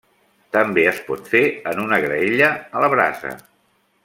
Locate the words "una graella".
1.85-2.51